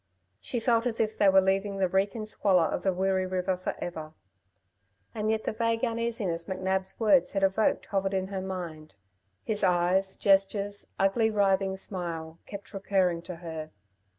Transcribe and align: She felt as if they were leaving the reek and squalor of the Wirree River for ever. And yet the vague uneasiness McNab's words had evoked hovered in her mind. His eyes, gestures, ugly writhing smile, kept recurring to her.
She 0.39 0.59
felt 0.59 0.87
as 0.87 0.99
if 0.99 1.15
they 1.15 1.29
were 1.29 1.41
leaving 1.41 1.77
the 1.77 1.87
reek 1.87 2.15
and 2.15 2.27
squalor 2.27 2.65
of 2.65 2.81
the 2.81 2.91
Wirree 2.91 3.27
River 3.29 3.55
for 3.55 3.75
ever. 3.77 4.13
And 5.13 5.29
yet 5.29 5.43
the 5.43 5.53
vague 5.53 5.83
uneasiness 5.85 6.45
McNab's 6.45 6.99
words 6.99 7.33
had 7.33 7.43
evoked 7.43 7.85
hovered 7.85 8.15
in 8.15 8.29
her 8.29 8.41
mind. 8.41 8.95
His 9.43 9.63
eyes, 9.63 10.17
gestures, 10.17 10.87
ugly 10.97 11.29
writhing 11.29 11.77
smile, 11.77 12.39
kept 12.47 12.73
recurring 12.73 13.21
to 13.21 13.35
her. 13.45 13.69